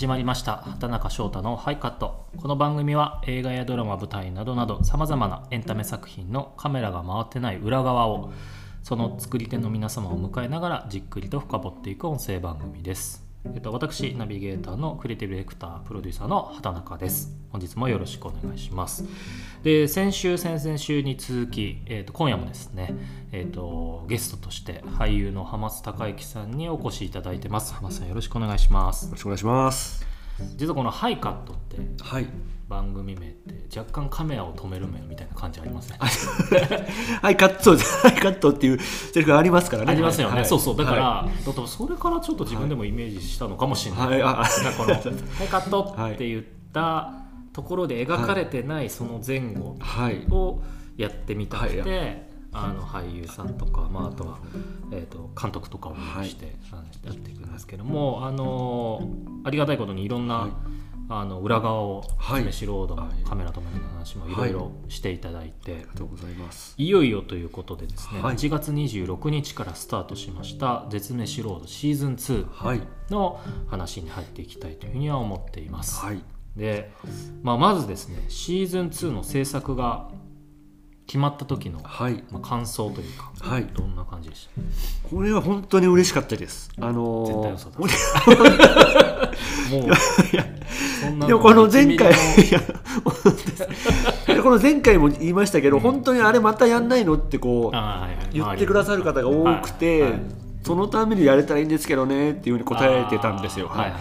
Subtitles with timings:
[0.00, 8.32] 始まりました畑中翔太のハイカットこの番組は映画やドラマ舞台などなどさまざまなエンタメ作品のカメラが回ってない裏側を
[8.82, 13.28] その作り手の皆様を迎えながらじっくりと深掘っていく音声番組です。
[13.54, 17.39] えっと、私ナビゲーターのクリエイティブディレクタープロデューサーの畑中です。
[17.52, 19.04] 本日もよろしくお願いします。
[19.62, 22.94] で先週先々週に続き、えっと、今夜もですね、
[23.32, 27.74] えっと、ゲストとして俳優の浜津孝之さんにお越しいただいてます。
[27.74, 29.06] 浜津さんよろしくお願いします。
[29.06, 30.06] よろしくお願いします。
[30.56, 32.26] 実はこの「ハイカット」ってはい。
[32.70, 35.98] 番組名って若干カメラを止める名みたいな感じありますね
[37.20, 39.90] はいカットそうですはいカットっていうセリフがありますからね。
[39.90, 40.76] ありますよね、はいそうそう。
[40.76, 44.22] だから、はだからそれからちょっと自分でもイメージしたのかもしれない、はい。
[44.22, 44.26] あ
[44.62, 44.94] なんかこの
[45.34, 47.12] 「ハイカット」って言った
[47.60, 50.26] ところで描かれてないその前後はい。
[50.30, 50.62] を
[50.96, 52.22] やってみたくて、はい。
[52.52, 54.38] あの俳優さんとか、まあ、あとは、
[54.90, 56.28] えー、と監督とかをお願い。
[56.28, 56.46] して、
[57.04, 59.08] やっていくんですけども、あの
[59.44, 60.50] ありがたいことにいろんな、はい。
[61.12, 62.40] あの裏側をはい。
[62.42, 63.24] 示しロードのはい。
[63.24, 64.34] カメラ止める話もい。
[64.34, 66.74] ろいろしていただいて、ありがとうございます。
[66.78, 68.36] いよいよということでですね、はい。
[68.36, 72.80] 1月26日からスタートしました「絶滅ロードシーズン2はい」
[73.10, 76.04] の話に入っていきたいというふうには思っています。
[76.04, 76.22] はい
[76.56, 76.90] で、
[77.42, 80.08] まあ、まずですねシーズン2の制作が
[81.06, 82.22] 決まった時の、はい。
[82.30, 83.66] まあ、感想というかはい。
[83.74, 84.48] どんな感じでし
[85.02, 85.08] た？
[85.08, 86.70] これは本当に嬉しかったです。
[86.80, 87.78] あの絶対ー嘘だ。
[87.80, 87.86] も
[89.78, 89.96] う
[91.00, 92.60] そんなでもこの前回1いや
[93.04, 98.28] 本当ですこの前回も言いましたけど、本当にあれまたやんないのってこうはいはい。
[98.32, 100.12] 言ってくださる方が多くて、はい。
[100.12, 100.20] はい。
[100.62, 103.66] そのためにやれたらいいんですけどねっていうふうに答えてたんですよ。
[103.66, 103.90] はい。
[103.90, 104.00] はい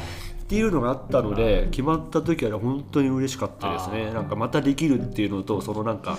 [0.50, 4.12] っていうのがあったので決まった時は本当に嬉しかったですね。
[4.12, 6.18] なんかまたできるっていうのとそのなんか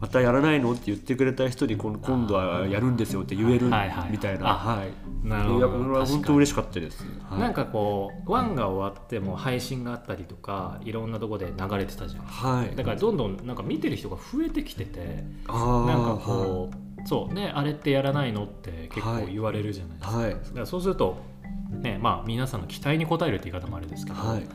[0.00, 4.48] またやらないのって言ってくれた人に今今度はやるんですよって言えるみはいはいたいな。
[4.48, 5.28] あはい。
[5.28, 5.58] なるほど。
[5.58, 7.38] いやこれは本当嬉しかったです、はい。
[7.38, 12.24] なんかこうワンが終わっても配信があったりとかいろんなとこで流れてたじゃん。
[12.24, 12.74] はい。
[12.74, 20.30] だからどんどんなんか見てる人が増えてきててなんかこう、そうねあれってやらないのって結構言われるじゃないですか,、はい。
[20.30, 21.28] だからそうすると
[21.70, 24.46] ねまあ皆さんの期待に応えるって言い方もあれですけど、はい。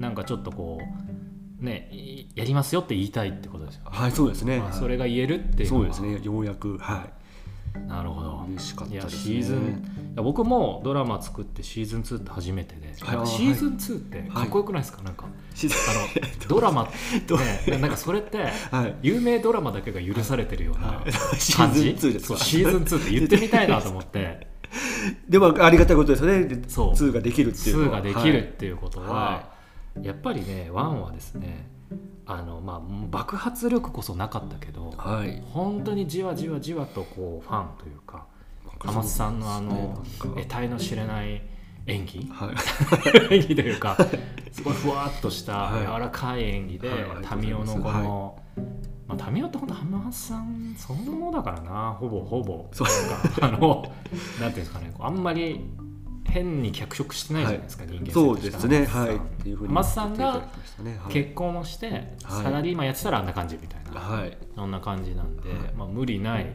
[0.00, 0.80] なんかちょっとこ
[1.60, 4.78] うねいやりますよって言いたいってことですよ、はいそうですね、まあ、はい。
[4.78, 6.20] それが言えるっていうそうですね。
[6.22, 6.78] ようやく。
[6.78, 7.06] は
[7.88, 8.44] なるほど。
[8.48, 9.10] い嬉しかったですね。
[9.12, 13.26] シーズンいや僕もドラマ作ってシーズン2って初めてで、はい。
[13.26, 16.88] シーズン2ってかっこよくないですか、なんかあの ドラマっ
[17.64, 18.48] て、ね、なんかそれって
[19.02, 21.02] 有名ドラマだけが許されてるような
[21.38, 24.51] シ感じ、ーズン2ですそうかシーズン2って言ってみたいなと思って
[25.28, 26.44] でもありがたいことですよね。
[26.44, 26.92] でそう。
[26.92, 29.48] 2ができるっていうの2はができるっていうことは、は
[30.00, 31.68] やっぱりね1はですね
[32.26, 32.80] あの、まあ、
[33.10, 38.26] 爆発力こそなかったけど、はい、はい本当にじわじわじわとこうファンというか
[38.78, 41.42] 浜津さんのあの得体の知れない
[41.86, 42.28] 演技？
[42.32, 42.52] は
[43.30, 43.34] い。
[43.34, 43.96] 演技というか
[44.52, 47.00] すごいふわっとしたはい柔らかい演技で、はい。
[47.22, 48.38] タミオのこの、
[49.16, 51.96] まあ、タミオって本当浜松さんそのものだからな。
[51.98, 52.68] ほぼほぼ。
[52.72, 52.86] そう。
[53.38, 53.84] かあの
[54.40, 54.92] なんていうんですかね。
[54.98, 55.60] あんまり
[56.24, 58.50] 変に脚色してないじゃないですか、人間性そうとして。
[58.50, 58.86] ですね。
[58.86, 59.16] はい。
[59.16, 60.42] っていうふうにさんが
[61.10, 62.42] 結婚をして、はい。
[62.44, 64.36] サラリーマンやってたらあんな感じみたいな、はい。
[64.54, 65.58] そんな感じなんで、はい。
[65.76, 66.46] まあ、無理ない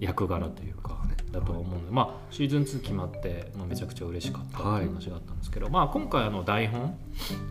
[0.00, 0.98] 役柄というか
[1.30, 4.86] だとは思うので、まあ、シーズン2決まって、まあ、めちゃくちゃ嬉しかったってい。
[4.86, 6.98] う話があったんですけど、まあ、今回あの台本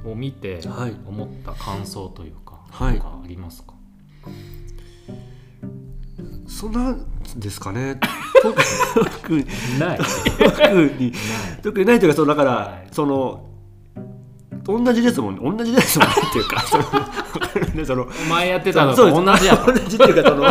[0.06, 0.96] を見てはい。
[1.08, 3.00] 思った感想というか、はい。
[3.00, 3.74] かありますか？
[6.48, 7.06] そんなん
[7.38, 8.00] ですかね。
[8.42, 9.46] 特に。
[9.80, 11.14] ない特に
[11.62, 12.88] 特にないというかそのだから、はい。
[12.92, 13.48] その
[14.64, 15.42] 同じですもんね。
[15.44, 16.84] 同じですもんねっていうかその
[17.74, 20.44] ねその前やってたのと同じや 同じっていうかその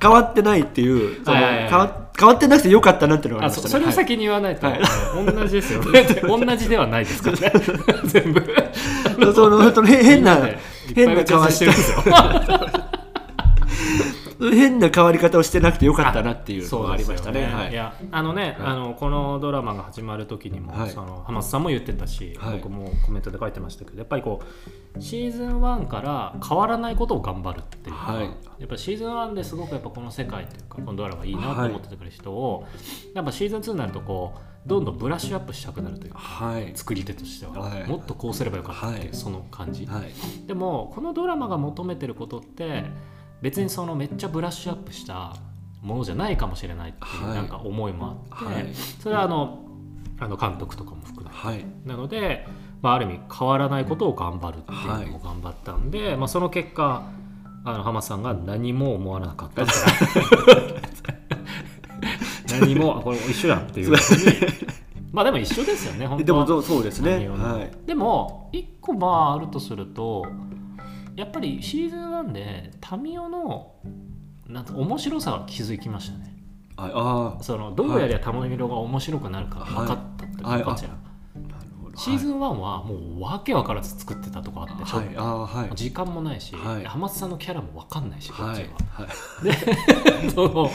[0.00, 3.84] 変わってないっていう変わってなくてよかったなっていうのがあありましたね。
[3.84, 4.80] はいそそれを先に言わないと、はい。
[5.24, 5.82] 同じですよ。
[6.26, 7.52] 同じではないですからね。
[8.04, 8.42] 全部。
[9.34, 12.89] そのその変変な変な変わりいっぱい打ち合わせしてるんですよ
[14.40, 17.40] 変な変わり方をしてなくてよかったなっていうのがありましたね。
[17.40, 17.72] そうですよはい。
[17.72, 18.54] いやあのね、はい。
[18.68, 20.90] あのこのドラマが始まる時にも、はい。
[20.90, 22.56] その浜津さんも言ってたし、はい。
[22.56, 24.40] 僕もコメントで書いてましたけどやっぱりこ
[24.96, 28.24] うシーズン1から変わらないことを頑張るっていうか、はい。
[28.24, 28.30] や
[28.64, 32.66] っぱシーズン1ですごくやっぱこの世界というかこのドラマいいなと思っててくれる人を、
[33.14, 36.72] やっぱシーズン2になるとこうどんどんブラッシュアップしたくなるというかはい。
[36.74, 37.86] 作り手としては、はい。
[37.86, 39.16] もっとこうすればよかったっていう、はい。
[39.16, 40.46] その感じ、はい。
[40.46, 42.84] でもこのドラマが求めてることって
[43.42, 45.34] 別にそのめっちゃブラッシュアップした
[45.82, 47.34] ものじゃないかもしれないっていうはい。
[47.36, 48.74] なんか思いもあって、はい。
[49.02, 49.64] それはあの
[50.18, 51.36] あの監督とかも含めて。
[51.36, 51.64] はい。
[51.86, 52.46] なので、
[52.82, 57.02] まあ、ある意味変わらないことを頑張るっていうのも頑張ったんで、まあ、その結果
[57.64, 59.72] あの浜さんが何も思わなかったか
[62.52, 63.98] ら 何もあこれ一緒やんっていうま
[65.12, 66.46] まあでも一緒ですよね本で当は。
[66.46, 67.28] もそうですね。
[67.86, 70.24] でも一個まああるとすると
[71.20, 72.70] やっぱりシーズン1で
[73.02, 73.74] 民生の
[74.48, 76.34] なんか面白さが気づきましたね。
[76.76, 80.64] はいあそのどうやりゃ民生が面白くなるか分かったっていうか、はい。
[80.64, 80.90] こちら。
[81.94, 85.14] シーズン1はもう訳分からず作ってたとこあって、はい。
[85.14, 85.76] はい。
[85.76, 86.84] 時間もないし、はい。
[86.86, 88.52] 浜津さんのキャラも分かんないしこっちは。
[88.60, 88.70] い。
[88.88, 89.08] は、は
[89.42, 89.44] い。
[90.24, 90.70] で その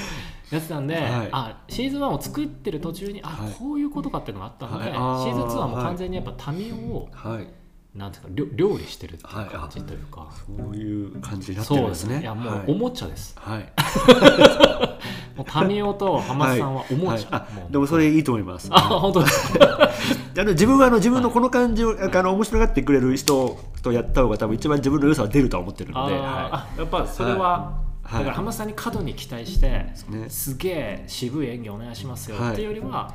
[0.51, 1.29] やってたんで、はい。
[1.31, 3.53] あシーズン1を作ってる途中にあ、はい。
[3.53, 7.64] こういうことかっていうのがあったので、シーズン2はもう完全にやっぱ民生を、はい
[7.95, 12.19] なんていうか料料理してるっていうはい感じというか、そういう感じになってそうんるですね。
[12.19, 12.23] い。
[12.23, 13.71] やもうはいおもちゃです、はい。
[15.37, 17.45] もう民生と浜津さんはおもちゃ、はい。
[17.49, 17.71] あもう。
[17.71, 18.67] でもそれいいと思います。
[18.71, 19.89] あ本当ですか？
[20.37, 28.19] あの自分はあの自分のこの感じを、あの面白がってくれる人とやった方が多分一番自分の良さは出るとは思ってるので、はあやっぱそれは、はい。
[28.19, 29.67] だから浜津さんに過度に期待して、
[30.09, 30.25] ね。
[30.27, 32.53] すげえ渋い演技お願いしますよはい。
[32.53, 33.13] っていうよりは、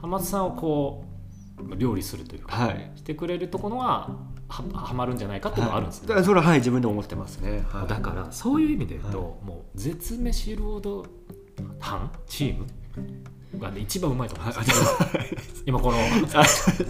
[0.00, 1.11] 浜津さんをこう
[1.76, 2.92] 料理するというい、か、はい。
[2.96, 4.10] してくれるところは
[4.48, 11.06] ははまるんじゃないかっていうのがあるんですね、だからそれははい自分で思ってますね、はい、だからそういう意味で言うと、はもう絶飯ロード
[11.80, 12.66] 班チーム
[13.58, 14.86] が、ね、一番うまいと思いですよ、
[15.66, 15.98] 今この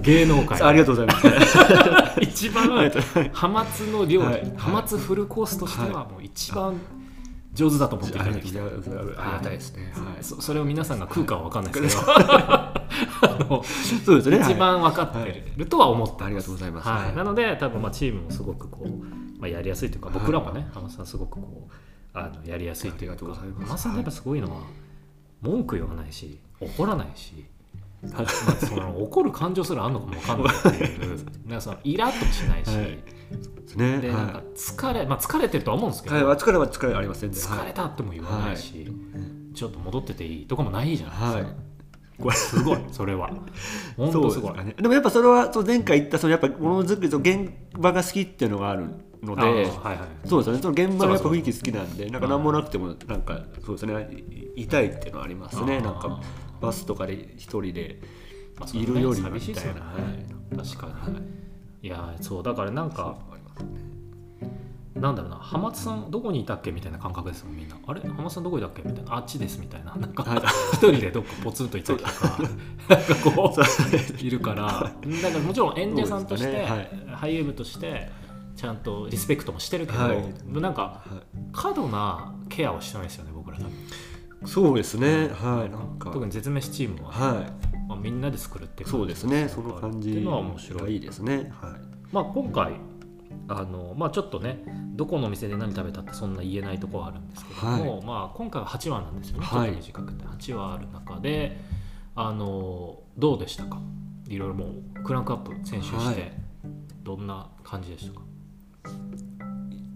[0.01, 0.61] 芸能界。
[0.61, 1.59] ありがとうございます。
[2.21, 2.91] 一番
[3.33, 4.53] ハマツの料理、はい。
[4.57, 6.75] ハマツフルコースとしてはもう一番
[7.53, 8.59] 上手だと思っていただきた。
[8.59, 12.87] い、ありがたいですね、はい、そそれを皆さんが食うかは分かんないですけど、あ
[13.51, 14.41] のそうですね。
[14.41, 16.89] 一番分かってるとは思ってありがとうございます。
[16.89, 17.07] はい。
[17.07, 17.17] はい。
[17.17, 21.73] なので多分まあチームもすごくこう、まあ、やりやすいというか僕らもね浜田さんすごくこう
[22.15, 23.41] あのやりやすいというかます。
[23.43, 24.63] 浜田さんやっぱすごいのは
[25.43, 27.45] 文句言わないし怒らないし。
[28.03, 28.27] まあ、
[28.67, 31.25] その怒る感情すらあんのかも分かんないっていう。
[31.47, 33.03] なんかそのイラッともしないし、はい。
[33.77, 34.01] ね。
[34.01, 38.87] でなんかは疲れ、まあ、疲れてるとは思うんですけい、ど、はい、疲れは疲れありませんね疲れたっても言わないし、
[39.55, 42.35] ちょっと戻ってていいとかもないじゃないですか、はい。
[42.35, 42.79] すごい。
[42.91, 43.31] それは。
[43.97, 44.55] 本当ごい。
[44.55, 44.75] でね。
[44.81, 48.87] でもやっぱそれはそう前回言ったそのやっぱものづくりと現場が好きっていうのがある
[49.23, 50.29] のではいはい。
[50.29, 50.63] そうですよね。
[50.63, 54.09] その現場のやっぱ雰囲気好きなんでなんか何もなくてもなんかそうですね。
[54.55, 55.81] いいっていうのはありますね。
[55.81, 56.21] なんか
[56.63, 58.01] バスとかで一人で
[58.59, 59.81] まあいるよりは寂しいですよね。
[60.51, 60.65] みたいな。
[60.65, 63.19] 確かに、い、やそうだからなんか
[64.95, 67.77] なんだろうな浜津さんどこにいたっけみたいな感覚ですよみんな。
[67.87, 68.01] あれ？
[68.03, 69.17] 浜津さんどこいたっけみたいな。
[69.17, 69.97] あっちですみたいな。
[69.99, 70.39] なんかはい。
[70.75, 72.39] 一人でどっかポツンといたりとか
[72.89, 73.61] なんかこう。
[74.25, 74.63] いるから。
[74.63, 78.11] だからもちろん演者さんとして、そうですかね俳優部として
[78.55, 80.23] ちゃんとリスペクトもしてるけど、はい。
[80.61, 81.23] なんかはい。
[81.53, 83.73] 過度なケアをしてないですよね僕ら多分
[84.45, 85.29] そうですね。
[85.29, 85.71] はい。
[85.71, 86.11] なんか。
[86.11, 87.47] 特に絶滅チームは、は
[87.89, 89.49] まあ、みんなで作るっていいうそうですね。
[89.49, 90.83] その感じっていうのは面白い。
[90.83, 91.53] がいいですね。
[91.61, 91.81] はい。
[92.13, 92.73] まあ、今回
[93.49, 94.63] あの、まあ、ちょっとね
[94.95, 99.73] どこのお店で何食べたってそんな言えないところはあるんですけども、はまあ、今回は8話なんですよね、はい。
[99.73, 100.25] 短くて。
[100.25, 101.59] 8話ある中で
[102.15, 103.81] あのどうでしたか？
[104.29, 104.67] いろいろも
[104.97, 106.33] うクランクアップ選手して、はい。
[107.03, 108.21] どんな感じでしたか？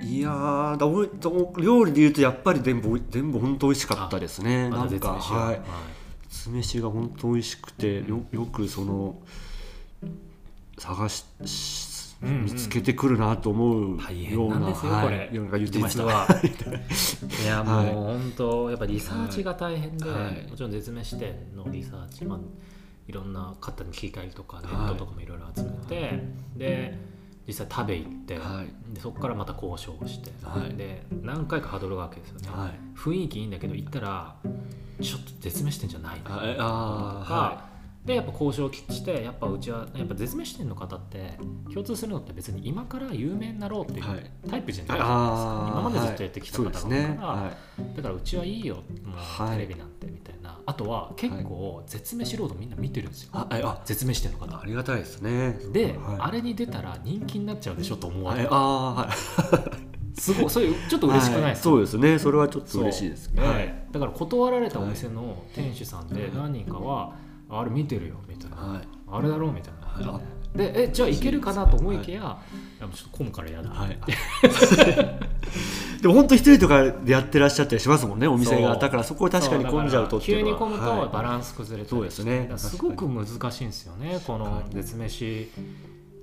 [0.07, 4.71] いやーだお料理で言うとやっぱり全部全部本当美味しかったですね。
[4.71, 5.61] なんかははい。
[6.29, 9.21] 酢飯が本当美味しくてよよくその
[10.79, 11.25] 探し
[12.21, 15.29] 見つけてくるなと思うようななんですよ、はい。
[15.33, 16.03] 言ってました。
[17.43, 20.47] いやもうはい本当やっぱリサーチが大変で、はい。
[20.49, 22.39] もちろん絶滅視点のリサーチ、まあ、
[23.09, 26.25] いろんな方に聞き返りとかネはいットとかもいろいろ集めて、
[26.57, 27.16] で
[27.47, 28.95] 実際食べ行って、はい。
[28.95, 30.75] でそこからまた交渉をして、はい。
[30.75, 32.53] で何回かハードルがあるわけですよ。
[32.53, 32.99] ね、はい。
[32.99, 34.37] 雰囲気いいんだけど行ったら
[35.01, 36.23] ちょっと絶滅視点じゃないな。
[36.27, 37.69] あとあか、
[38.07, 44.31] でやっぱ交渉をしてやっぱうちはやっぱ絶滅視点の方って共通するのって別に今から有名になろうっていうはい。
[44.49, 47.19] タイプじゃないはいですか、あー今までずっとやってきた方だから、はいね。
[47.21, 47.51] は
[47.97, 48.85] だからうちはいいよもう
[49.17, 49.57] はい。
[49.57, 54.57] テレビなんてみたいな、あとは結構絶滅ロードみんな見てるんですよ、あああ絶滅視点の方。
[54.57, 55.59] ありがたいですね。
[55.73, 56.17] で、はい。
[56.21, 58.49] あれに出たら人気になっちゃうでしょと思われる。
[58.51, 59.97] はいあーはい。
[60.19, 62.19] すごいそういうちょっと嬉しくないですか、そうですね。
[62.19, 63.43] それはちょっと嬉しいですね。
[63.43, 67.13] はい、だから断られたお店の店主さんで何人かは、
[67.49, 68.89] あれ見てるよみたいな、はい。
[69.09, 70.21] あれだろうみたいな、は
[70.55, 70.59] い。
[70.59, 72.39] でえじゃあいけるかなと思いきや、い、や
[72.81, 73.99] ちょっと混むから嫌だ、はい。
[76.03, 78.77] でも本当一人とかでやってらっしゃったりしますもんねお店が。
[78.77, 82.51] だからそこを確かに混んじゃうと急に混むとはいバランス崩れて、そうですね。
[82.57, 84.75] すごく難しいんですよねこのはい。
[84.75, 85.49] 絶飯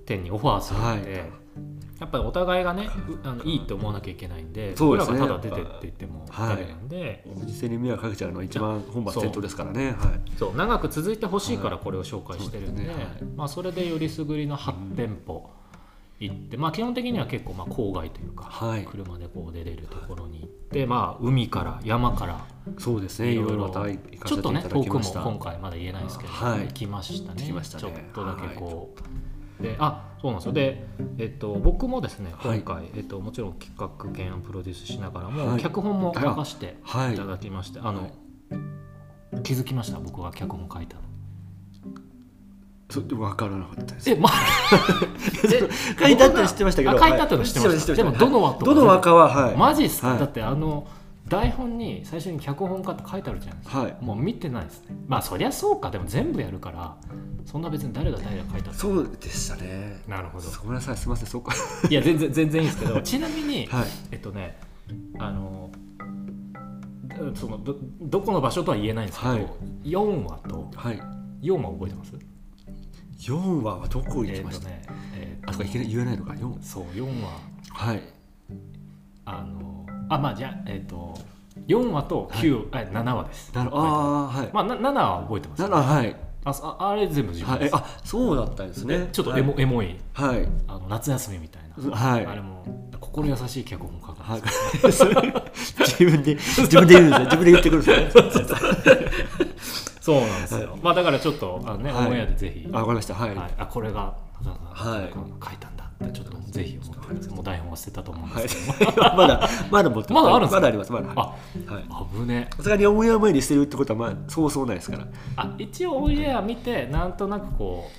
[0.06, 1.30] 店にオファーするので、はい
[2.00, 5.20] やっぱりお互いがねうあのいいって思わなきゃいけないんでそうですね。
[5.20, 6.50] 僕らがただ出てって言ってもはい。
[6.50, 9.92] ダメなんで、お店に迷惑かけちゃうのは一番本末転倒ですからね。
[9.92, 9.98] はい。
[10.38, 10.56] そう。
[10.56, 13.32] 長く続いてほしいからこれを紹介してるんで,、はいそね。
[13.36, 15.50] まあ、それでよりすぐりの8店舗
[16.20, 18.86] 行って、まあ、基本的には結構まあ郊外というか、はい。
[18.86, 22.46] 車でこう出れるところに行って、まあ、海から山から
[22.80, 23.34] そうですね。
[23.34, 26.62] いろいろちょっとね遠くも今回まだ言えないですけど、はい。
[26.68, 27.42] 行きましたね。
[27.42, 27.82] 行きましたね。
[27.82, 29.00] ちょっとだけこう、
[29.64, 30.54] であそうなんですよ。
[30.54, 30.86] で、
[31.18, 32.60] えっと、僕もですねはい。
[32.62, 35.62] 今回、えっと、もちろん企画懸案プロデュースしながらも、はい。
[35.62, 37.14] 脚本も書かせてはい。
[37.14, 38.10] いただきまして、あの
[39.44, 40.00] 気づきました？
[40.00, 41.02] 僕が脚本書いたの。
[42.90, 44.10] そうでも分からなかったです。
[44.12, 44.30] えま
[46.00, 47.38] 書いてあったの知ってましたけどあ書いてあった。
[47.38, 47.94] の知ってまはいした。
[47.96, 49.58] でもどの話とかどの和歌ははい。
[49.58, 50.86] マジっすか、はいだってあの
[51.34, 53.80] 台本に最初に脚本家って書いてあるじゃないですか。
[53.80, 53.98] はい。
[54.02, 54.96] もう見てないですね。
[55.08, 55.90] まあそりゃそうか。
[55.90, 56.96] でも全部やるから
[57.46, 60.00] そんな別に誰が誰が書いたそうでしたね。
[60.08, 60.48] なるほど。
[60.60, 60.98] ごめんなさい。
[60.98, 61.28] すみません。
[61.28, 61.54] そうか。
[61.90, 63.86] いや全然全然いいんですけど ちなみに、はい。
[64.12, 64.60] えっとね
[65.18, 65.72] あの
[67.36, 69.48] そのどどこの場所とは言えないんですけど、はい。
[69.86, 71.02] 4話とはい。
[71.42, 72.14] 4話覚えてます
[73.20, 74.86] ？4話はどこ行えきました、っとね、
[75.16, 76.34] えーあそこ言えないのか。
[76.34, 77.40] 4そう4話。
[77.72, 78.02] はい。
[79.26, 81.18] あのあまあじゃあえっ、と
[81.68, 83.52] 4話と9、あ7話です。
[83.56, 85.62] ああはい、まあな7話覚えてます。
[85.62, 86.16] ならはい。
[86.46, 87.84] あそああれ全部自分です、はい。
[87.84, 89.08] えあそうだったんですね。
[89.12, 89.96] ちょっとエモ,、エモい。
[90.14, 90.38] はい。
[90.40, 92.26] はいあの夏休みみたいな、はい。
[92.26, 92.66] あれも
[93.00, 94.88] 心優しい脚本書くんはです。
[94.88, 94.92] い。
[94.92, 95.34] そ れ
[95.80, 97.26] 自分で自分で言うんですね。
[97.26, 98.24] 自分で言ってくるんですね。
[100.02, 102.08] そうなんですよ、まあだからちょっとあのね、はい。
[102.08, 102.68] オンエアでぜひ。
[102.74, 103.14] あわかりました。
[103.14, 104.14] はい、はい、あこれが
[104.74, 105.14] はい。
[105.14, 107.28] 書いたんだってちょっとぜひ思ってるんです。
[107.28, 110.56] けどもう台本は捨てたと思うんはいですけど、 まだまだ持ってまだあるんですか？
[110.58, 111.36] まだありますまだあは
[111.80, 111.84] い。
[112.22, 112.48] 危ね。
[112.58, 115.08] さすがにオンエア前にしてるってことはまあそうそうないですから。
[115.38, 117.90] あ一応オンエア見てなんとなくこ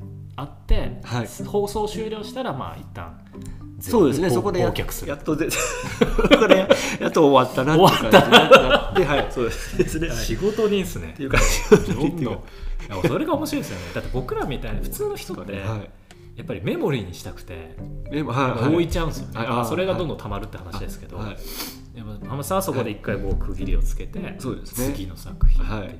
[0.00, 0.04] う
[0.36, 1.28] あって、はい。
[1.46, 3.16] 放送終了したらまあ一旦
[3.80, 4.30] そうですね。
[4.30, 5.48] そこでやっと で
[6.38, 6.66] これ
[7.00, 10.08] やっと終わったなって感じになってはいそうですね。
[10.08, 10.16] はい。
[10.16, 11.10] 仕事にですね。
[11.12, 11.40] っていう感
[11.84, 12.38] じどんどん
[13.06, 13.84] それが面白いですよね。
[13.94, 15.90] だって僕らみたいな普通の人って、はい
[16.36, 17.76] やっぱりメモリーにしたくて
[18.10, 18.72] はいはい。
[18.72, 21.36] 置いちゃうんですよね、それがどんどん溜まるって話ですけど、はい
[22.26, 24.92] 浜田さんはそこで一回こう区切りをつけて、そうですね。
[24.92, 25.98] 次の作品っていう、はい。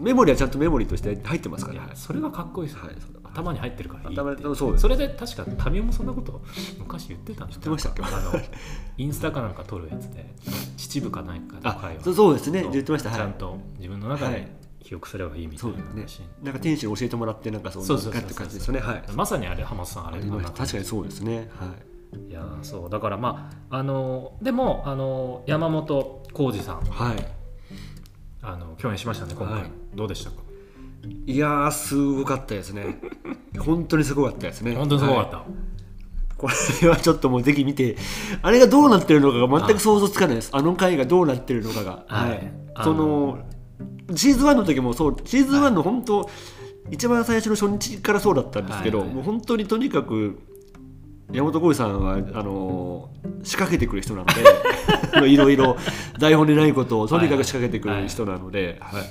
[0.00, 2.94] メモリはちゃんとメモリとして入ってますかいらやそれがかっこいいですよ、はい
[3.36, 6.42] 頭に入ってるからいいって頭そうですそれで確か民生もそんなこと
[6.78, 8.02] 昔言ってたんです言ってましたっけ？
[8.02, 8.40] あの
[8.96, 10.24] インスタかなんか撮るやつで
[10.78, 12.04] 秩父か何かのあ会話。
[12.04, 12.66] そうそうですね。
[12.72, 13.10] 言ってました。
[13.10, 13.18] はい。
[13.18, 14.48] ちゃんと自分の中ではい
[14.86, 16.06] 記憶すればいいみたそいうなね。
[16.44, 18.80] なんか店主に教えてもらってなんかそうそうそうそうって感じですよね。
[18.80, 19.02] はい。
[19.16, 21.50] まさにあれ浜田さんあれ確かにそうですね。
[21.58, 21.74] は
[22.16, 22.30] い。
[22.30, 26.82] いやーそうだからまああのでもあの山本浩二さん。
[26.82, 27.16] はい。
[28.42, 29.70] あの共演しましたね今回、はい。
[29.96, 30.36] どうでしたか？
[31.26, 33.00] いやーすごかったですね。
[33.58, 34.76] 本当にすごかったですね。
[34.76, 35.32] 本当にすごかっはい。
[35.32, 35.44] た、
[36.36, 36.48] こ
[36.82, 37.96] れはちょっともうぜひ見て
[38.40, 40.50] あれがどうなってるのかが全く想像つかないです。
[40.52, 42.04] あの回がどうなってるのかが。
[42.06, 42.52] はい。
[42.84, 43.38] その
[44.14, 46.30] シーズン1の時もそうシーズン1の本当、
[46.90, 50.38] 一番最初の初日からそうだったんですけど、はいはいもう本当にとにかく
[51.32, 53.10] 山本浩二さんはあの
[53.42, 54.26] 仕掛けてくる人なの
[55.20, 55.76] で いろいろ
[56.20, 59.02] 台本にないことをとにかく仕掛けてくる人なので、はい。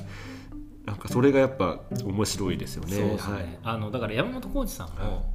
[0.86, 2.98] なんかそれがやっぱ面白いですよね。
[2.98, 3.60] ね、はい。
[3.64, 5.35] あのだから山本浩二さんも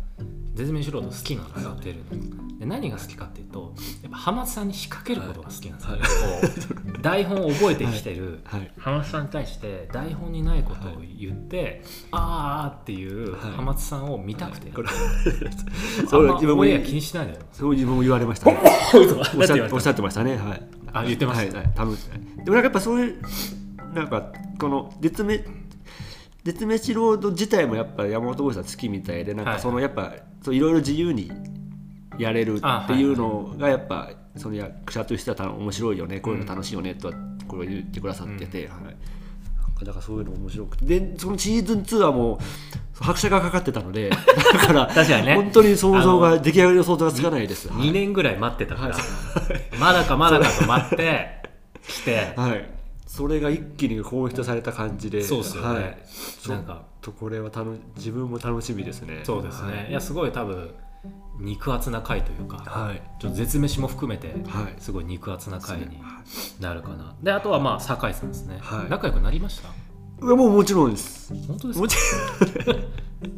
[0.55, 2.59] 絶命素人好きなんですよ出るの。
[2.59, 5.97] で何が好きかっていうとやっぱ浜津さんに仕掛けることが好きなんですよ、
[6.75, 8.71] こう台本を覚えてきてる、はい。
[8.79, 12.21] 浜津さんに対して台本にないことを言って、あー
[12.69, 13.53] あーっていうはい。
[13.53, 17.39] 浜津さんを見たくて、これあそんまう自分も気にしないでよ。
[17.53, 18.59] そう自分も言われました、 ね。
[19.37, 20.37] おっしゃおっしゃってましたね。
[20.37, 20.63] はい。
[20.93, 22.45] あ言ってましたはい、はい、楽しい。
[22.45, 23.23] でもなんかやっぱそういう
[23.95, 25.45] なんかこの絶滅
[26.45, 29.61] 絶滅ロード自体もやっぱ山本浩二さん好きみたいでなんかはい。
[29.61, 31.31] そのやっぱそういろいろ自由に
[32.19, 37.15] やれるっていうのがやっぱその役者としてはた面白いよねこういうの楽しいよねとは
[37.49, 38.69] これを言ってくださってて、はい。
[38.69, 40.85] なんかだからそういうの面白くて。
[41.01, 42.39] でそのシーズン2はもう
[43.05, 45.35] 拍車がかかってたので だから確かにね。
[45.35, 47.69] 本当に想像が出来上がりの想像がつかないです。
[47.69, 48.97] はい2年ぐらい待ってたから、
[49.81, 51.43] まだかまだかと待って
[51.89, 52.33] 来て。
[52.37, 52.71] はい、
[53.11, 55.69] それが一気に放出された感じで、そうっすよね。
[55.69, 55.99] はい、
[56.49, 56.83] なんか。
[57.01, 59.23] とこれは楽自分も楽しみですね。
[59.25, 60.71] そうですね、い、やすごい多分
[61.41, 64.75] 肉厚な回というか、はい、ちょっと絶飯も含めてはい。
[64.79, 65.99] すごい肉厚な回に
[66.61, 67.17] なるかな。
[67.21, 68.89] であとはまあ酒井さんですね、はい。
[68.89, 69.71] 仲良くなりました？
[70.21, 71.35] うわもうもちろんです。
[71.49, 71.81] 本当ですか？
[71.81, 71.97] もち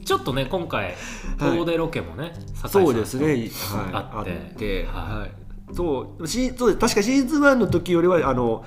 [0.04, 0.94] ちょっとね今回
[1.38, 3.26] 遠出ロケもね、酒井さんとそうですね。
[3.26, 3.50] はい、
[3.94, 4.36] あって。
[4.36, 4.84] って。
[4.84, 5.18] はい。
[5.20, 5.30] はい、
[5.74, 6.78] そう、しそうです。
[6.78, 8.66] 確かシーズン1の時よりはあの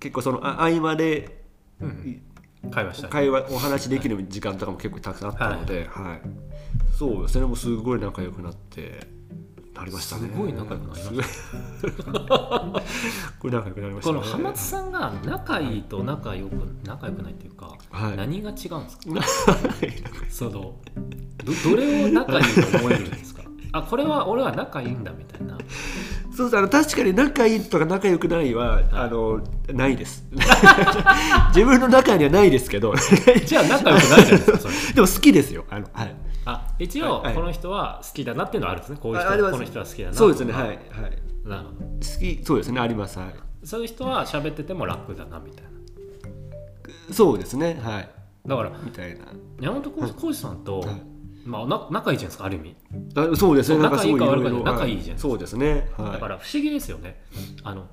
[0.00, 1.44] 結構そのあ合間で
[1.80, 2.22] うん。
[2.72, 3.12] 会話したり。
[3.12, 6.20] 会話お話できる時間とかも結構たくさんあったので、はい、
[6.96, 9.06] そうそれもすごい仲良くなって
[9.76, 10.28] なりましたね。
[10.28, 11.32] すごい仲良くなりまし
[12.04, 12.28] たた。
[13.38, 14.18] これ仲良くなりましたね。
[14.18, 18.16] この浜津さんが仲いいと仲良く仲良くないっていうか、はい。
[18.16, 18.98] 何が違うんです
[19.46, 19.56] か？
[20.28, 20.74] そのど
[21.70, 23.42] どれを仲いいと思えるんですか？
[23.70, 25.56] あこれは俺は仲いいんだみたいな
[26.38, 29.40] そうあの確かに仲いいとか仲良くないは、あの
[29.74, 30.24] ないです。
[31.52, 32.94] 自分の中にはないですけど。
[33.44, 34.74] じゃあ仲良くないじゃないですかそれ。
[34.94, 35.64] でも好きですよ。
[35.68, 36.14] あの、はい、
[36.44, 38.98] あ一応、はいこの人は好きだなっていうのはあるんですね。
[39.02, 40.52] こういう人この人は好きだなそうですね。
[40.52, 40.78] はい、はい、
[41.44, 42.80] な好きそうですね。
[42.80, 43.18] あります。
[43.18, 43.28] はい。
[43.64, 47.12] そういう人は喋ってても楽だなみたいな。
[47.12, 47.80] そうですね。
[47.82, 48.08] はい。
[48.46, 49.24] だからみたいな。
[49.60, 52.76] 山本浩二さんと、はいまあ、な仲いいじゃないですかある意味。
[53.14, 53.78] あそうですね。
[53.82, 55.88] 仲いいか悪いか仲いいじゃんはそうですね。
[55.96, 56.12] はい。
[56.12, 57.22] だから不思議ですよね、
[57.62, 57.86] あの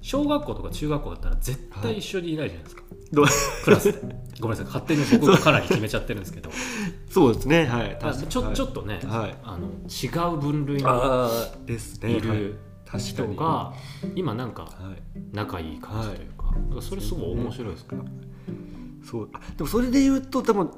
[0.00, 2.82] 小学校とか中学校だったら絶対一緒にいないじゃないですか、
[3.12, 3.26] どう？
[3.64, 3.98] クラスで。
[4.40, 4.66] ごめんなさい。
[4.66, 6.50] 勝手に僕がかなり決めちゃってるんですけど。
[7.10, 7.66] そうですね。
[7.66, 7.98] はい。
[8.28, 8.54] ちょ,、はい。
[8.54, 9.36] ちょっとね、はい。
[9.42, 11.28] あの違う分類の
[11.66, 12.12] ですね。
[12.12, 12.58] いる
[12.96, 13.74] 人が
[14.14, 15.20] 今なんかはい。
[15.32, 17.96] 仲いい感じというか,、それすごい面白いですか？
[17.96, 18.02] ら、
[19.04, 19.28] そう。
[19.34, 20.70] あでもそれで言うと多分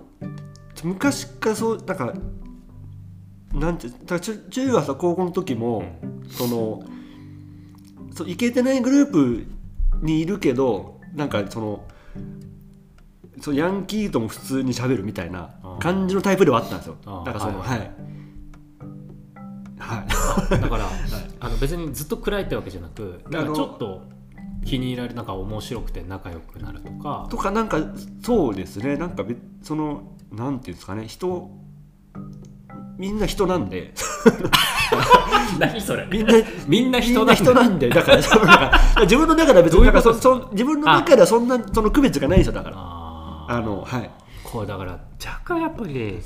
[0.85, 2.15] 昔からそうなんか
[3.53, 5.85] なんてだから中中学さ高校の時も、
[6.31, 6.83] その
[8.15, 9.47] そうイケてないグループ
[10.03, 11.85] にいるけどなんかその
[13.41, 16.97] そうヤンキーとも普通に喋るみたいな感じのタイプではあったんですよ。
[17.25, 17.79] だからそのははい。
[17.79, 17.81] い。
[19.79, 20.61] はい。
[20.61, 20.87] だから、
[21.41, 24.03] あの別にずっと暗いってわけじゃなくなんかちょっと
[24.65, 27.27] 気に入られなんか面白くて仲良くなるとか。
[27.31, 27.79] とかなんか
[28.23, 28.97] そうですね。
[28.97, 31.51] なんかべそのなんていうんですかね人
[32.99, 33.95] みんな人なんで。
[35.59, 36.07] 何それ。
[36.11, 36.35] みんな
[36.69, 37.89] みんな人なんで。
[37.89, 39.81] だからそのなんか自分の中では別に
[40.53, 42.77] 自分の中ではそんなその区別がないんですよだから。
[42.77, 44.11] あのはい
[44.51, 44.93] これだから
[45.25, 46.19] 若干やっぱり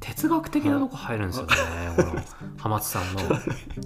[0.00, 1.52] 哲学的なとこ入るんですよね、
[1.96, 2.22] この
[2.58, 3.22] 浜津さんの。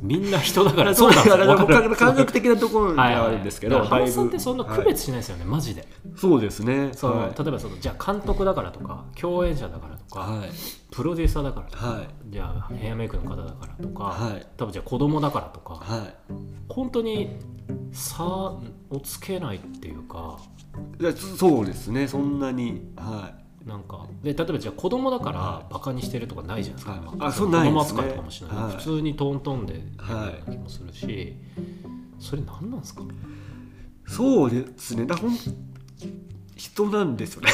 [0.03, 5.87] みんな人だからそうだからわかる感感覚的なところにはいあるんですけど、浜津さんってそんな区別しないですよね、マジで。
[6.17, 6.91] そうですね。
[6.93, 7.35] その、はい。
[7.39, 10.51] 例えばそのじゃあ監督だからとか共演者だからとか、はい。
[10.91, 12.09] プロデューサーだからとか、はい。
[12.31, 14.47] じゃあヘアメイクの方だからとか、はい。
[14.57, 16.15] 多分じゃあ子供だからとか、はい。
[16.69, 17.37] 本当に
[17.93, 18.61] 差を
[19.05, 20.39] つけないっていうか。
[21.17, 22.93] そそうですねそんなに。
[22.97, 23.33] は
[23.67, 27.01] なんかで例えばじゃあ子供だからはバカにしてるとかないじゃないですか、はい。
[27.15, 28.03] 今あそうないですね。
[28.03, 28.77] 子供扱いとかもしない、はい。
[28.77, 31.37] 普通にトントンではうな気もするし、
[32.19, 33.03] それ何なんですか？
[33.03, 33.07] い
[34.07, 35.07] そうですね。
[35.07, 35.31] だほん
[36.57, 37.51] 人なんですよね。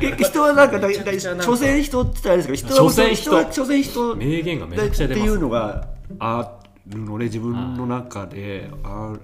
[0.00, 3.22] 結局人はなんか所詮人って言ったらあれですけど人は所詮人。
[3.22, 4.16] 人は所詮人。
[4.16, 5.26] 名言がめちゃくちゃ出ます。
[5.26, 9.14] いうのがあるので自分の中であ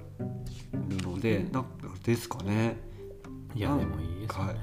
[0.73, 1.69] るのでなんか
[2.05, 2.79] ですかね。
[3.55, 4.55] いやでもいいですよね、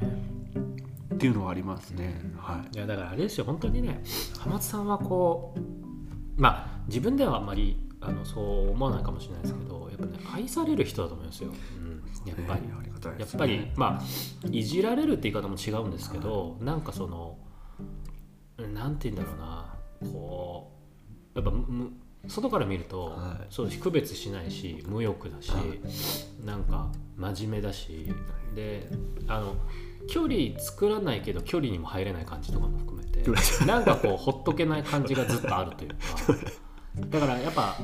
[1.14, 2.76] っていうのはありますね、はい。
[2.76, 4.04] いやだからあれですよ本当にね
[4.40, 12.74] 浜津さんはこうまあ自分ではあんまりあのそう思わないかもしれないですけどやっぱね愛される人だと思いますよ、うん、やっぱり、ね。
[12.80, 17.38] ありがたいやっぱりまあいじられるって言い方も違うんですけど、なんかその
[18.74, 19.76] なんて言うんだろうな
[20.12, 20.72] こ
[21.36, 21.92] うやっぱむ
[22.28, 23.46] 外から見ると、はい。
[23.54, 25.52] そう区別しないし無欲だし、
[26.44, 28.12] なんか真面目だし
[28.56, 28.90] で
[29.28, 29.56] あの
[30.08, 33.24] 距離作らないけど距離にも入れない感じとかも含めて
[33.66, 35.96] なんかこうほっとけない感じがずっとあるというか。
[37.10, 37.78] だからやっぱは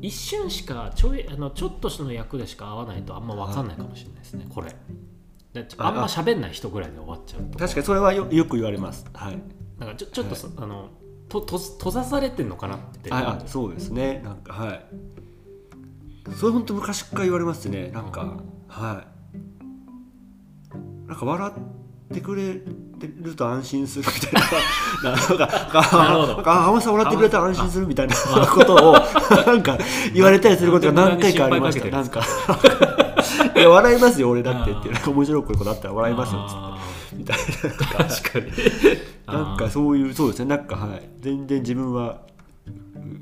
[0.00, 0.08] い。
[0.08, 4.74] 一瞬しかちょいあのちょっとの役でしか会わないとあんま分かんないかもしれないですねこれ。
[5.52, 7.58] でああんま喋んない人ぐらいで終わっちゃうと。
[7.58, 9.04] 確かにそれはよよく言われます。
[9.12, 9.42] はい。
[9.78, 10.90] なんかちょちょっとさ、あの
[11.28, 13.12] とと閉ざされてんのかなって。
[13.12, 14.20] ああそうですね。
[14.24, 14.86] なんかはい。
[16.36, 17.90] それ本当昔から言われますね。
[17.92, 19.09] なんかはい
[21.10, 22.52] なんか笑ってくれ
[23.20, 24.32] ると安心するみたい
[25.02, 25.10] な。
[25.10, 28.14] なんか浜田さん笑ってくれたら安心するみたいな
[28.46, 28.92] ことを
[29.44, 29.76] なんか
[30.14, 31.88] 言われたりすることが何回かありました。
[31.88, 32.20] なんか
[33.56, 34.88] いや笑いますよ俺だってって。
[34.88, 36.60] なんか面白いことだったら笑いますよつって。
[36.60, 36.78] あ
[37.12, 38.46] みたいー確かに。
[39.26, 40.44] な なんかそういうそうですね。
[40.44, 41.08] なんかはい。
[41.18, 42.29] 全然自分はう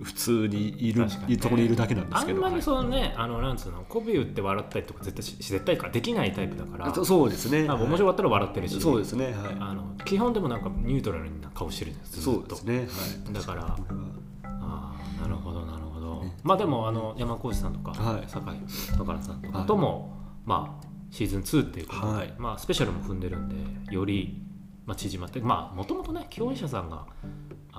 [0.02, 1.36] 普通にいるね。
[1.36, 2.38] ところにいるだけなんですけど。
[2.38, 6.94] あんまりはいそのね、あのなんつうの媚び打って笑ったりとか絶対し絶対かできないタイプだから。
[6.94, 7.64] そそうですね。
[7.64, 9.26] まあ面白かったら笑ってるし、そうですね。
[9.26, 9.34] はい。
[9.60, 12.78] あの基本でもなんかニュートラルな顔してるんですそうですね。
[12.78, 12.82] は
[13.30, 13.32] い。
[13.32, 14.02] だからこれは。
[14.44, 18.24] ああなるほどなるほど、まあでもあの山浩二さんとか、はい。
[18.26, 22.34] 酒井野原さんとかとも、まあシーズン2っていうことで、はい。
[22.38, 23.56] まあスペシャルも踏んでるんで
[23.92, 24.42] より、
[24.86, 27.06] まあ、縮まってまあもともとね共演者さんが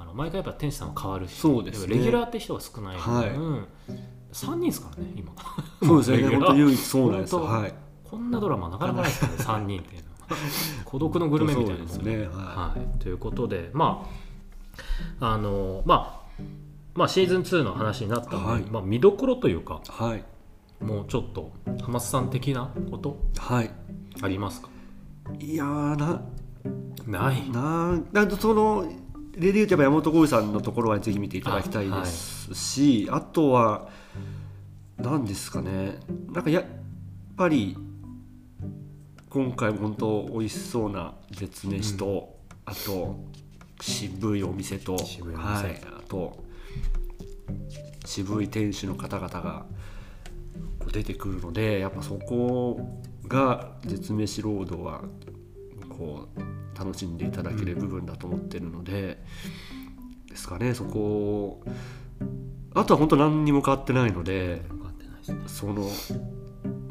[0.01, 1.95] あの毎回やっぱ天使さんは変わるしそうですね。
[1.95, 3.29] レギュラーって人が少ない分、はい。
[4.31, 5.33] 3人ですからね今。
[5.85, 6.37] そうですね。
[6.37, 7.73] 本当唯一そうなんですはい。
[8.09, 10.37] こんなドラマなかなかないですからね3人っていうのは。
[10.85, 12.27] 孤独のグルメみたいですね。
[12.27, 14.05] ははい、ということでま
[15.19, 16.41] ああのまあ
[16.95, 18.63] まあシーズン2の話になったので、はい。
[18.63, 20.23] まあ、見どころというかいはい。
[20.83, 23.17] もうちょっと浜津さん的なこと？
[23.37, 23.71] はい。
[24.21, 24.69] ありますか？
[25.39, 26.21] いやーな
[27.07, 27.49] ない。
[27.51, 28.85] なんなんとその
[29.39, 33.87] レディーと山本浩二さんのところはぜひ見ていただきたいですますしあとは
[34.97, 35.97] 何ですかね。
[36.33, 36.63] なんかやっ
[37.37, 37.77] ぱり
[39.29, 43.15] 今回も本当美味しそうな絶飯と、あと
[43.79, 45.45] 渋いお店と渋いお店。
[45.45, 46.43] はい、あと
[48.03, 49.65] 渋い店主の方々が
[50.91, 55.03] 出てくるのでやっぱそこが絶飯ロードは
[55.87, 59.21] こう楽しんでいただける部分だと思ってるので、
[60.29, 61.61] ですかねそこ
[62.73, 64.61] あとは本当何にも変わってないので
[65.47, 65.89] その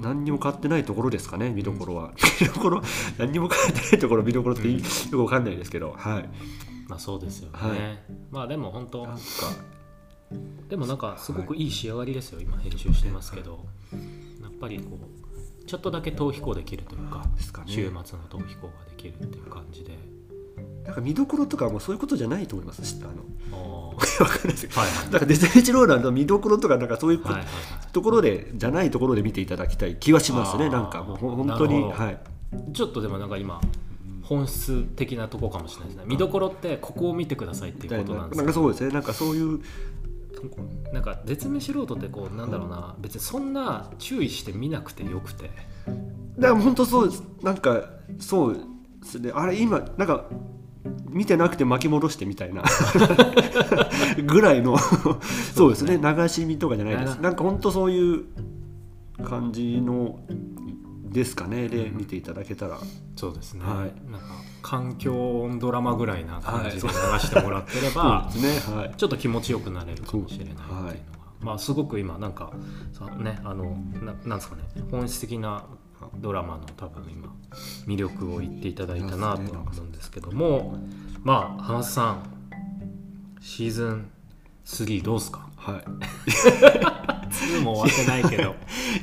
[0.01, 2.83] 何にも変わってないところですかね見どころは、 見どころ
[3.17, 4.79] 何にも変わってないところ見どころってよ
[5.11, 6.29] くわかんないですけどはい。
[6.89, 7.79] まあそうですよね、はい。
[8.31, 9.23] まあでも本当なんか。
[10.69, 13.65] でもなんかすごくいい仕上がりですよ、今編集してますけど、
[14.43, 15.28] やっぱりこう
[15.69, 19.97] ちょっとだけ逃避行できるというかですかね週末の逃避行ができるっていう感じで。
[20.85, 23.13] なんか見どころとかもそういうことじゃないと思いますしあの。
[23.53, 23.91] あ
[24.25, 24.67] わかんないです。
[24.67, 25.11] けどはいはい。
[25.11, 27.93] なんかデスメチローランド見どころとかなんかそういうこはいはいはい。
[27.93, 30.71] ところでじゃないところで見ていただきたい気はしますね。
[30.71, 32.19] なんかもうほ本当にはい。
[32.73, 33.61] ちょっとでもなんか今
[34.23, 36.05] 本質的なとこかもしれないですね。
[36.07, 38.91] 見どころってここを見てくださいっていうことなんですなんかそうですね。
[38.91, 39.61] なんかそういう
[40.93, 45.51] なんか絶命素人ってこうなんだろうな別にそんな注意して見なくてよくて。
[46.39, 48.61] だから本当そうですなんかそうで
[49.07, 49.33] すね。
[49.35, 50.25] あれ今なんか
[51.09, 52.63] 見てなくて巻き戻してみたいな
[54.27, 54.79] ぐらいの
[55.55, 55.99] そうですね。
[55.99, 57.17] 流し見とかじゃないです。
[57.17, 58.25] 流なんか本当そういう
[59.25, 60.21] 感じの
[61.11, 62.79] ですかねで見ていただけたら。
[63.17, 64.11] そうですね、はい。
[64.11, 64.27] なんか
[64.63, 67.21] 環境音ドラマぐらいな感じで流はい。
[67.21, 68.95] してもらってれば、ねはい。
[68.97, 71.03] ちょっと気持ちよくなれるかもしれないっていうのが、はい。
[71.41, 72.53] まあすごく今なんか
[72.93, 74.63] さねあのななんですかね。
[74.91, 75.65] 本質的な
[76.17, 77.35] ドラマの多分今
[77.87, 80.79] 魅力を言っていただいたなとは思うんですけども。
[81.25, 82.23] まあ浜津さん
[83.41, 84.11] シーズン
[84.69, 85.49] 3どうすか？
[85.57, 85.85] はい。
[87.29, 88.55] 2も終わってないけど。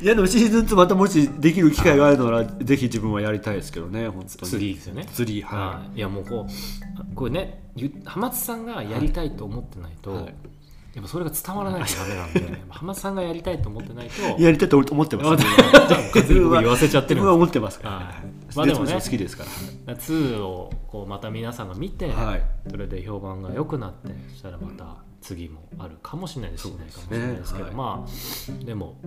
[0.02, 4.52] いやでもシーズン2またもしできる機会があるならぜひ自分はやりたいですけどね本当に。
[4.52, 5.08] 3ですよね。
[5.12, 6.48] 3ははい、いやもうこ
[7.12, 10.26] うこれねゆ浜津さんがやりたいと思ってないと、はい。
[10.94, 15.44] やっぱそれが伝わらないとダメなんで浜津さんがやりたいと思ってないといやりたいと思ってます。
[16.16, 18.14] 自分は言わせちゃってる自分は思ってますから、はいはい
[18.56, 18.94] まあでもね。
[18.94, 19.44] 好きですか
[19.86, 22.42] ら2をこうまた皆さんが見て、はい。
[22.70, 27.76] それで評判が良くなってそしたらまた次もあるかもしれないですしないかもしれないですけど、そうですね。
[27.76, 28.06] ま
[28.62, 28.98] あでも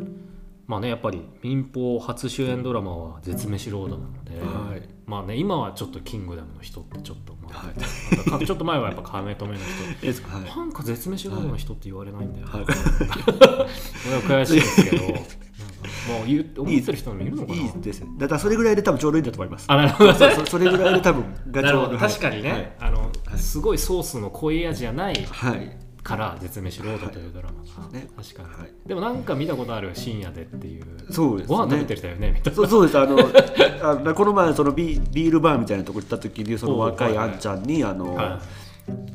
[0.66, 4.88] まあねやっぱり民放初主演ドラマは絶飯ロードなので、はい。
[5.06, 8.46] まあね今はちょっとキングダムの人ってちょっとまあ、はい。
[8.46, 9.58] ちょっと前はやっぱ亀止めの
[10.02, 10.22] 人。
[10.56, 12.64] なんか絶飯ロードの人って言われないんだよ、はい。
[12.66, 12.72] こ
[14.28, 15.04] れは悔しいですけど
[16.08, 17.58] もう言う思ってる人もいるのかな。
[17.58, 18.08] いいですね。
[18.18, 19.66] だからそれぐらいで多分ちょうどいいんだと思います。
[19.68, 20.14] あなるほど。
[20.14, 22.72] そうそうそれぐらいで多分がちょうどはい確かにね、はい。
[22.80, 23.38] あの、はい。
[23.38, 25.76] すごいソースの濃い味じゃないはい。
[26.02, 27.28] から絶飯ロードとい。
[27.28, 27.58] うドラマ。
[27.84, 28.08] が、ね。
[28.16, 28.88] 確かに、はい。
[28.88, 30.84] でもなんか見たことある深夜でっていう。
[31.10, 31.56] そうですね。
[31.56, 32.56] ご飯食べてるだよねみたいな。
[32.56, 32.98] そうそうです。
[32.98, 38.40] あのあこの前そのビビールバーみたいなとこ行った時にその若いあんちゃんにあの、は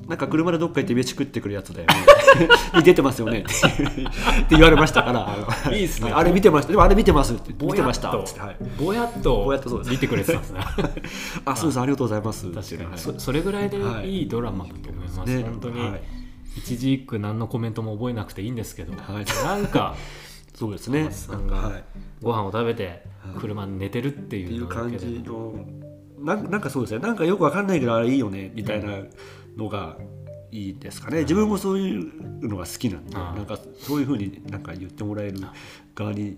[0.08, 1.94] なんか車でどっか行って飯食ってくるやつだよね。
[2.76, 3.40] に出てますよね。
[3.40, 5.38] って言われましたから。
[5.76, 6.12] いいっすね。
[6.12, 6.72] あれ見てました。
[6.72, 8.10] でもあれ見てますってぼやっ見てました。
[8.10, 8.58] ってはい。
[8.78, 10.62] ぼやっとぼやっと見てくれてたんですね。
[11.46, 11.80] あそうです。
[11.80, 12.52] ありがとうございます。
[12.52, 13.00] 確かに、はい。
[13.00, 14.20] そそれぐらいではい。
[14.20, 15.44] いいドラマだと思います、ね。
[15.44, 16.02] 本当に、はい。
[16.58, 19.26] 一字一句何のコメントも覚えなくていいんですけど、はい。
[19.46, 19.96] なんか
[20.54, 21.06] そうですね。
[21.06, 21.48] 松さん
[22.22, 23.40] ご飯を食べてはい。
[23.40, 25.54] 車に寝てるっていいうう感じの。
[26.20, 27.00] なんなんかそうですね。
[27.00, 28.52] なんかよくわかんないけどあれいいよね。
[28.56, 28.94] みたいな
[29.58, 29.98] のが
[30.52, 31.22] いいですかね。
[31.22, 35.40] 自分もそういうのが好きなんでなんかそういうふうになんか言ってもらえる
[35.96, 36.38] 側に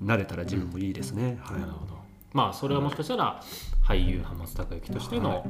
[0.00, 1.60] なれたら自分もいいですね、はい。
[1.60, 1.98] なるほど。
[2.32, 3.42] まあそれはもしかしたら
[3.82, 5.44] 俳優浜津孝之としての、はい。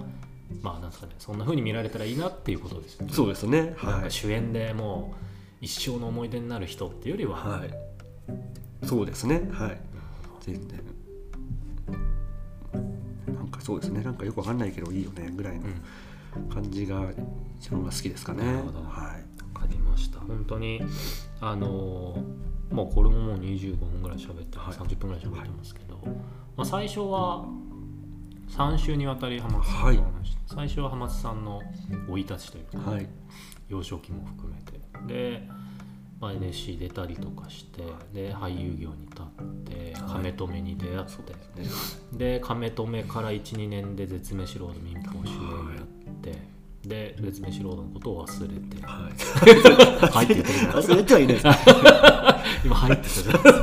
[0.63, 3.13] まあなんですかねそんな風に見られたらいいなっていうことですよね。
[3.13, 3.75] そうですね。
[3.77, 5.17] はい、主演でもう
[5.61, 9.49] 一生の思い出になる人っていうよりは、はい、そうですね。
[9.53, 9.81] はい。
[10.41, 10.81] 全然。
[13.35, 14.03] なんかそうですね。
[14.03, 15.83] なんかよくわかんないけどいいよねぐらいのうん
[16.53, 17.01] 感じが
[17.57, 18.81] 自分は好きですかね、なるほど。
[18.81, 19.55] はい。
[19.55, 20.21] わかりました。
[20.21, 20.81] 本当に
[21.41, 24.75] あのーもうこれももう25分ぐらい喋って、はい。
[24.75, 25.99] 30分ぐらい喋ってますけど、
[26.55, 27.47] まあ、最初は
[28.51, 29.97] 3週にわたり浜津さんのはい。
[29.97, 31.63] 話、最初は浜津さんの
[32.07, 33.09] 生い立ちというか、はい。
[33.69, 34.79] 幼少期も含めて。
[35.07, 35.49] で、
[36.21, 41.69] まあ、NSC 出たりとかしてで俳優業に立って亀止めに出会って、ね。
[42.13, 45.98] で亀止めから12年で絶命ロード民放主演やって、
[46.85, 50.13] で絶命ロードのことを忘れて「はい。
[50.13, 51.47] はい」って忘れてはいないです。
[52.65, 53.55] 今「はい」って言ってる。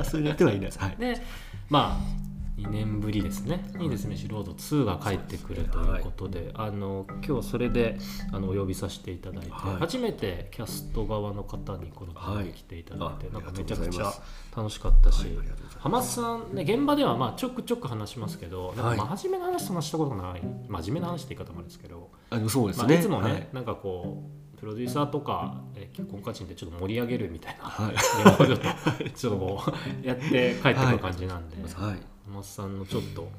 [0.00, 0.78] 忘れてはいないです。
[0.78, 0.96] はい。
[0.98, 1.22] で
[1.68, 2.25] まあ
[2.66, 3.64] 2年ぶりですね。
[3.76, 7.98] にですね、シロード2が帰ってくるということで、あの今日それで
[8.32, 9.76] あのお呼びさせていただいて、はい。
[9.76, 13.32] 初めてキャスト側の方にこの番組に来ていただいて、はい。
[13.34, 14.12] なんかあめちゃくちゃ
[14.56, 15.38] 楽しかったし、
[15.78, 23.48] 浜津さん、ね、現場ではまあちょくちょく話しますけど、はいなんか真面目な話そんなしたことがない真面目な話って言い方もあるんですけど、あそうですまあ、ねいつもね、はい。
[23.52, 24.24] なんかこ
[24.54, 27.96] うプロデューサーとか、えー婚活人でちょっと盛り上げるみたいなはい。
[29.16, 29.62] ちょっと
[30.02, 33.30] やって帰ってくる感じなんで、はい浜津さんのちょっと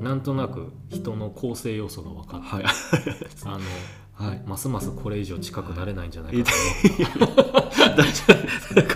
[0.00, 2.64] なんとなく人の構成要素が分かって、はい。
[3.44, 4.42] あのはい。
[4.46, 6.50] ますますこれ以上近くなれないんじゃないか
[7.18, 7.52] と思った。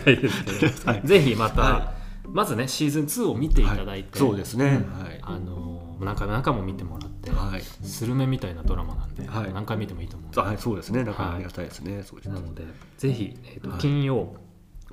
[0.06, 1.02] 回ですけど、はい。
[1.04, 1.94] ぜひまた、は
[2.24, 4.66] まずねシーズン2を見ていただいて、そうですね。
[4.66, 5.18] はい。
[5.22, 7.60] あの何回も何回も見てもらって、はい。
[7.60, 9.52] スルメみたいなドラマなんで、はい。
[9.52, 11.04] 何回見てもいいと思うんで、はいそうですね。
[11.04, 12.02] なんかありがたいですね。
[12.04, 12.34] そうですね。
[12.34, 12.64] なので
[12.98, 13.78] ぜひ、えーとはい。
[13.80, 14.34] 金曜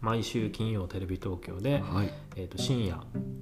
[0.04, 2.14] 毎週金曜テレビ東京で、はい。
[2.36, 3.00] えー、と深夜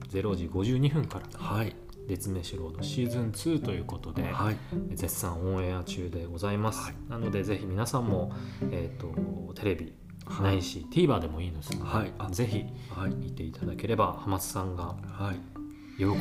[0.10, 1.76] 0時52分からはい
[2.08, 4.58] 「絶命しロードシーズン2」ということで、はい。
[4.94, 6.96] 絶賛オンエア中でございます、はい。
[7.10, 8.32] なのでぜひ皆さんも、
[8.70, 9.94] えー、とテレビ
[10.26, 10.44] はい。
[10.44, 12.14] ないし、TVer でもいいのですので、はい。
[12.20, 12.64] あぜひ
[12.96, 13.16] はい。
[13.16, 15.40] 見ていただければ浜津さんがはい。
[15.98, 16.16] 喜ぶ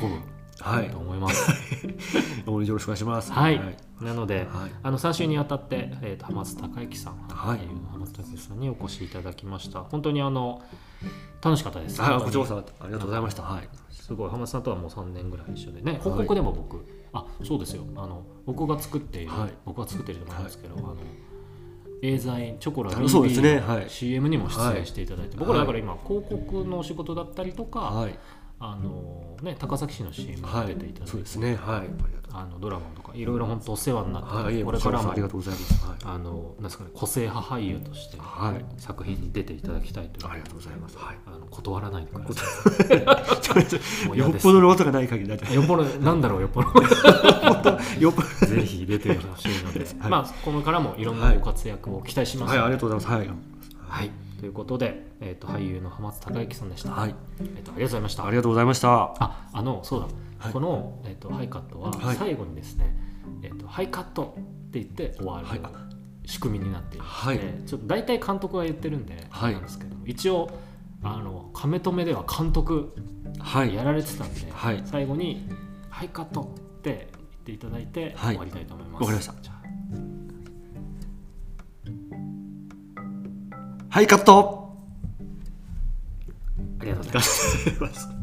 [0.58, 0.90] はい。
[0.90, 1.50] と思います。
[2.46, 3.32] よろしくお願いします。
[3.32, 3.76] はい、はい。
[4.00, 4.70] なので、はい。
[4.82, 7.60] あの3週にわたって、えー、と浜津孝之さん、はい。
[7.92, 9.80] 浜津孝之さんにお越しいただきました。
[9.80, 10.62] 本当にあの
[11.42, 12.00] 楽しかったです。
[12.00, 13.42] はいこちらこそありがとうございました。
[13.42, 13.68] はい。
[13.90, 16.00] すごい浜津さんとはもう3年ぐらい一緒でね。
[16.02, 17.84] 報告でも僕、あそうですよ。
[17.96, 19.52] あの僕が作っている、はい。
[19.64, 20.96] 僕が作っていると思いますけど、あの
[22.02, 23.60] エーザインチョコラあそうですね。
[23.60, 23.88] のはい。
[23.88, 28.18] CM にも出演していただいて、僕らはいだから今広告のお仕事だったりとか、はい
[28.62, 31.56] あのね、高崎市の CM にはい出ていただいて、そうですね。
[31.56, 31.88] はい。
[32.32, 34.62] あのドラマとかいろいろ本当お世話になって、はい。
[34.62, 35.86] これからもありがとうございます。
[35.86, 35.96] はい。
[36.04, 38.64] あのなんですかね個性派俳優としてはい。
[38.80, 40.30] 作品に出ていただきたいという。
[40.30, 40.98] ありがとうございます。
[40.98, 41.16] はい。
[41.26, 44.18] あの断らないでください。
[44.18, 46.68] よっぽどのことがない限りだよっぽどなんだろうよっぽど。
[47.98, 48.46] よっぽど。
[48.46, 50.10] ぜひ出てほしいので、はい。
[50.10, 52.50] まあこれからもいろんなご活躍を期待します。
[52.50, 52.58] はい。
[52.58, 53.20] ありがとうございます。
[53.20, 53.28] はい。
[53.88, 56.92] はいということで、えっ、と俳優の浜津孝之さんでした。
[56.92, 57.14] はい。
[57.40, 58.24] えっ、とありがとうございました。
[58.24, 59.14] ありがとうございました。
[59.18, 60.06] ああのそうだ、
[60.38, 60.52] はい。
[60.54, 62.16] このえっ、とハイカットははい。
[62.16, 62.96] 最後にですね、
[63.42, 65.60] えっ、とハイカットって言って終わる、はい。
[66.24, 67.38] 仕組みになっているので、はい。
[67.66, 69.52] ちょっと大体監督が言ってるんで、はい。
[69.52, 70.50] なんですけど一応
[71.02, 72.94] あの亀止めでは監督
[73.38, 73.74] はい。
[73.74, 74.82] やられてたんで、はい。
[74.86, 75.46] 最後に
[75.90, 78.36] 「ハイカット」って言っていただいてはい。
[78.36, 79.02] 終わりたいと思います。
[79.02, 79.34] わかりました
[83.92, 84.72] はいカット
[86.80, 87.22] ありがとうございま
[87.92, 88.08] す。